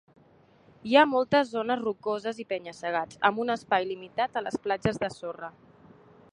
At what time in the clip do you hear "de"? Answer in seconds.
5.05-5.15